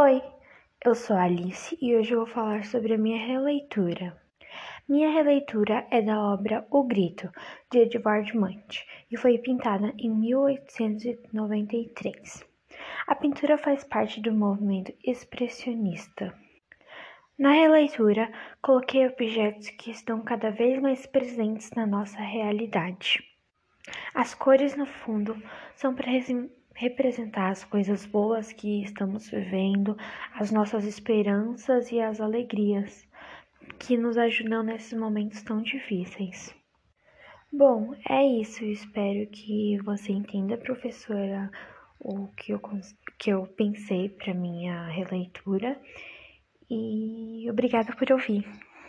Oi, 0.00 0.22
eu 0.86 0.94
sou 0.94 1.16
Alice 1.16 1.76
e 1.82 1.96
hoje 1.96 2.14
eu 2.14 2.18
vou 2.18 2.26
falar 2.28 2.64
sobre 2.64 2.94
a 2.94 2.96
minha 2.96 3.18
releitura. 3.18 4.16
Minha 4.88 5.10
releitura 5.10 5.88
é 5.90 6.00
da 6.00 6.22
obra 6.22 6.64
O 6.70 6.84
Grito, 6.84 7.28
de 7.68 7.80
Edvard 7.80 8.32
Munch, 8.36 8.86
e 9.10 9.16
foi 9.16 9.36
pintada 9.38 9.92
em 9.98 10.08
1893. 10.08 12.46
A 13.08 13.16
pintura 13.16 13.58
faz 13.58 13.82
parte 13.82 14.20
do 14.20 14.32
movimento 14.32 14.94
expressionista. 15.04 16.32
Na 17.36 17.50
releitura, 17.50 18.30
coloquei 18.62 19.04
objetos 19.04 19.68
que 19.70 19.90
estão 19.90 20.20
cada 20.20 20.52
vez 20.52 20.80
mais 20.80 21.06
presentes 21.06 21.72
na 21.72 21.84
nossa 21.84 22.20
realidade. 22.20 23.24
As 24.14 24.32
cores 24.32 24.76
no 24.76 24.86
fundo 24.86 25.36
são 25.74 25.92
representar 26.78 27.50
as 27.50 27.64
coisas 27.64 28.06
boas 28.06 28.52
que 28.52 28.84
estamos 28.84 29.28
vivendo, 29.28 29.96
as 30.32 30.52
nossas 30.52 30.84
esperanças 30.84 31.90
e 31.90 32.00
as 32.00 32.20
alegrias 32.20 33.04
que 33.80 33.96
nos 33.96 34.16
ajudam 34.16 34.62
nesses 34.62 34.96
momentos 34.96 35.42
tão 35.42 35.60
difíceis. 35.60 36.54
Bom, 37.52 37.96
é 38.08 38.24
isso. 38.24 38.62
Eu 38.62 38.70
espero 38.70 39.28
que 39.28 39.76
você 39.82 40.12
entenda, 40.12 40.56
professora, 40.56 41.50
o 41.98 42.28
que 42.28 42.52
eu, 42.52 42.60
que 43.18 43.30
eu 43.30 43.44
pensei 43.56 44.08
para 44.08 44.32
minha 44.32 44.86
releitura. 44.86 45.80
E 46.70 47.44
obrigada 47.50 47.92
por 47.96 48.12
ouvir. 48.12 48.46